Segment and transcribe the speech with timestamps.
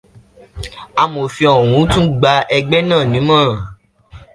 [1.01, 3.57] Amọ̀fin ọ̀hún tún gba ẹgbẹ́ náà nímọ̀ràn.